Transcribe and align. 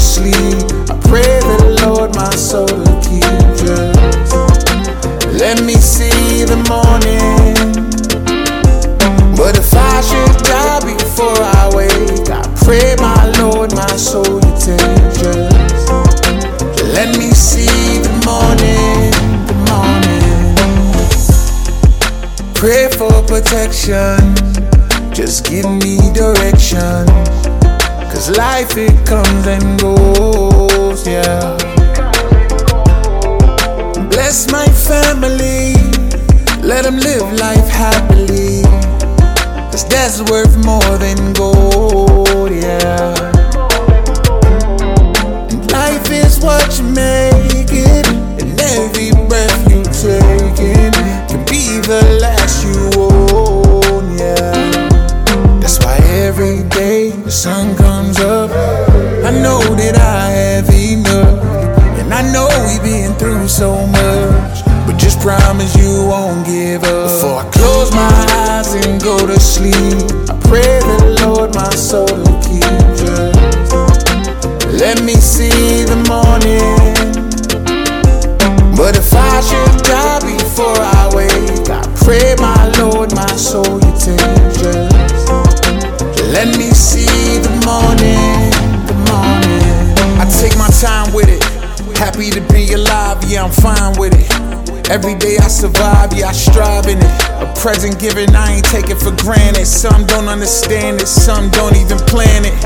sleep. 0.00 0.58
I 0.90 0.96
pray 1.06 1.38
the 1.40 1.84
Lord 1.86 2.14
my 2.16 2.30
soul 2.34 2.66
to 2.66 2.94
keep 3.04 3.22
just. 3.60 4.34
Let 5.38 5.62
me 5.62 5.74
see 5.74 6.44
the 6.44 6.56
morning. 6.68 7.54
But 9.36 9.56
if 9.56 9.72
I 9.72 10.00
should 10.00 10.36
die 10.44 10.80
before 10.80 11.38
I 11.38 11.70
wake, 11.74 12.30
I 12.30 12.42
pray 12.64 12.96
my 12.98 13.22
Lord 13.40 13.74
my 13.74 13.96
soul 13.96 14.24
you 14.24 14.54
take 14.58 15.12
just. 15.20 15.88
Let 16.96 17.16
me 17.16 17.30
see 17.30 18.00
the 18.06 18.12
morning, 18.26 19.12
the 19.46 19.54
morning. 19.70 20.54
Pray 22.54 22.88
for 22.98 23.12
protection, 23.26 24.34
just 25.14 25.46
give 25.48 25.66
me 25.66 25.98
direction. 26.12 27.09
Life 28.36 28.76
it 28.76 29.06
comes 29.06 29.46
and 29.46 29.80
goes, 29.80 31.06
yeah. 31.06 31.56
Bless 34.08 34.50
my 34.52 34.66
family, 34.66 35.74
let 36.62 36.84
them 36.84 36.98
live 36.98 37.32
life 37.38 37.68
happily. 37.68 38.62
Cause 39.70 39.86
that's 39.88 40.22
worth 40.30 40.56
more 40.64 40.96
than 40.98 41.32
gold, 41.32 42.52
yeah. 42.52 43.14
And 45.50 45.72
life 45.72 46.10
is 46.10 46.38
what 46.38 46.78
you 46.78 46.84
make 46.84 47.72
it, 47.72 48.06
and 48.40 48.60
every 48.60 49.10
breath 49.26 49.70
you 49.70 49.82
take 49.82 50.60
in 50.60 50.92
can 51.28 51.44
be 51.46 51.80
the 51.80 52.18
last 52.20 52.59
the 57.30 57.36
sun 57.36 57.76
comes 57.76 58.18
up, 58.18 58.50
I 58.50 59.30
know 59.30 59.62
that 59.78 59.94
I 59.94 60.30
have 60.30 60.68
enough. 60.68 61.38
And 62.02 62.12
I 62.12 62.26
know 62.32 62.50
we've 62.66 62.82
been 62.82 63.14
through 63.20 63.46
so 63.46 63.86
much, 63.86 64.64
but 64.84 64.96
just 64.98 65.20
promise 65.20 65.70
you 65.76 66.10
won't 66.10 66.44
give 66.44 66.82
up. 66.82 67.06
Before 67.06 67.38
I 67.38 67.48
close 67.54 67.94
my 67.94 68.10
eyes 68.50 68.74
and 68.74 69.00
go 69.00 69.14
to 69.28 69.38
sleep, 69.38 70.10
I 70.26 70.34
pray 70.42 70.82
the 70.82 71.22
Lord 71.22 71.54
my 71.54 71.70
soul 71.70 72.10
to 72.10 72.34
keep. 72.42 72.66
Let 74.82 74.98
me 75.04 75.14
see 75.14 75.86
the 75.86 76.02
morning. 76.10 76.82
But 78.74 78.98
if 78.98 79.14
I 79.14 79.40
should 79.46 79.76
die 79.86 80.18
before 80.26 80.82
I 80.98 81.06
wake, 81.14 81.70
I 81.70 81.86
pray 81.94 82.34
my 82.42 82.58
Lord 82.82 83.14
my 83.14 83.30
soul 83.36 83.79
Happy 92.00 92.30
to 92.30 92.40
be 92.48 92.72
alive, 92.72 93.20
yeah, 93.28 93.44
I'm 93.44 93.52
fine 93.52 93.92
with 94.00 94.16
it. 94.16 94.24
Every 94.88 95.14
day 95.14 95.36
I 95.36 95.48
survive, 95.48 96.16
yeah, 96.16 96.28
I 96.28 96.32
strive 96.32 96.86
in 96.86 96.96
it. 96.96 97.14
A 97.44 97.46
present 97.60 98.00
given, 98.00 98.34
I 98.34 98.56
ain't 98.56 98.64
take 98.64 98.88
it 98.88 98.96
for 98.96 99.12
granted. 99.20 99.66
Some 99.66 100.06
don't 100.06 100.26
understand 100.26 101.02
it, 101.02 101.06
some 101.06 101.50
don't 101.50 101.76
even 101.76 101.98
plan 102.08 102.46
it. 102.46 102.56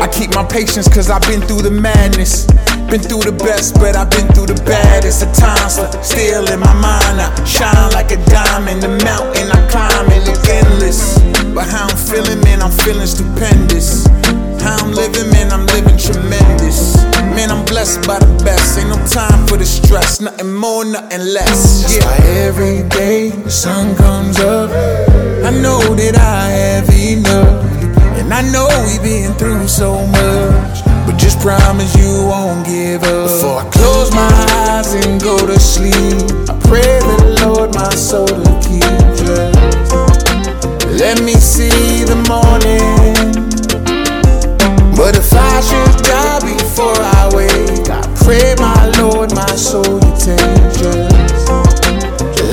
I 0.00 0.08
keep 0.08 0.34
my 0.34 0.44
patience 0.48 0.88
cause 0.88 1.10
I've 1.10 1.20
been 1.28 1.42
through 1.42 1.60
the 1.60 1.70
madness. 1.70 2.46
Been 2.88 3.04
through 3.04 3.28
the 3.28 3.36
best, 3.36 3.74
but 3.74 3.96
I've 3.96 4.10
been 4.10 4.26
through 4.32 4.48
the 4.48 4.60
baddest. 4.64 5.20
The 5.20 5.28
times 5.36 5.76
still 6.00 6.48
in 6.48 6.58
my 6.58 6.72
mind. 6.72 7.20
I 7.20 7.28
shine 7.44 7.92
like 7.92 8.10
a 8.12 8.18
diamond. 8.32 8.80
The 8.82 8.96
mountain 9.04 9.52
I 9.52 9.60
climb 9.68 10.08
it 10.08 10.24
look 10.24 10.40
endless. 10.48 11.20
But 11.52 11.68
how 11.68 11.86
I'm 11.86 11.96
feeling, 12.00 12.40
man, 12.48 12.62
I'm 12.62 12.72
feeling 12.72 13.06
stupendous. 13.06 14.06
How 14.64 14.80
I'm 14.80 14.92
living, 14.96 15.28
man, 15.36 15.52
I'm 15.52 15.66
living 15.66 16.00
tremendous. 16.00 16.99
Man, 17.34 17.50
I'm 17.50 17.64
blessed 17.64 18.06
by 18.06 18.18
the 18.18 18.44
best. 18.44 18.78
Ain't 18.78 18.88
no 18.88 18.96
time 19.06 19.46
for 19.46 19.56
the 19.56 19.64
stress. 19.64 20.20
Nothing 20.20 20.54
more, 20.54 20.84
nothing 20.84 21.20
less. 21.20 21.82
Yeah. 21.82 22.00
That's 22.00 22.04
why 22.04 22.26
every 22.46 22.88
day 22.88 23.30
the 23.30 23.50
sun 23.50 23.94
comes 23.96 24.38
up, 24.40 24.70
I 25.44 25.50
know 25.50 25.80
that 25.94 26.16
I 26.16 26.48
have 26.50 26.88
enough. 26.90 27.64
And 28.18 28.32
I 28.32 28.42
know 28.52 28.68
we've 28.86 29.02
been 29.02 29.32
through 29.34 29.68
so 29.68 30.06
much. 30.06 30.84
But 31.06 31.16
just 31.16 31.40
promise 31.40 31.94
you 31.96 32.26
won't 32.26 32.66
give 32.66 33.02
up. 33.02 33.28
Before 33.28 33.60
I 33.60 33.70
close 33.70 34.10
my 34.12 34.30
eyes 34.68 34.94
and 34.94 35.20
go 35.20 35.38
to 35.46 35.58
sleep, 35.58 36.28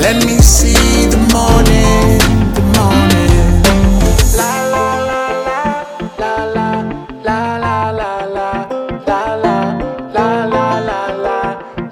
Let 0.08 0.24
me 0.24 0.38
see 0.38 1.04
the 1.12 1.18
morning, 1.34 2.16
the 2.56 2.62
morning. 2.78 3.60
La 4.38 4.52
la 4.72 4.88
la 5.08 5.20
la 5.48 5.62
la 6.18 6.34
la 6.54 6.72
la 7.26 7.50
la 7.58 7.90
la 7.90 8.12
la 8.24 9.20
la 9.36 9.58
la 10.14 10.28
la 10.80 11.00
la 11.24 11.38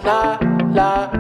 la 0.03 0.39
la 0.73 1.16